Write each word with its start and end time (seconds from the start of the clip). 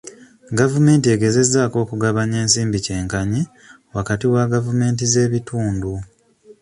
Gavumenti 0.59 1.05
egezezzaako 1.15 1.77
okugabanya 1.85 2.37
ensimbi 2.43 2.77
kyenkanyi 2.85 3.41
wakati 3.97 4.25
wa 4.33 4.43
gavumenti 4.53 5.03
z'ebitundu. 5.11 5.93